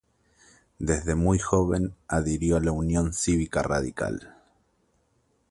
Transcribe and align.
Desde 0.79 1.13
muy 1.13 1.37
joven 1.37 1.93
adhirió 2.07 2.57
a 2.57 2.59
la 2.59 2.71
Unión 2.71 3.13
Cívica 3.13 3.61
Radical. 3.61 4.35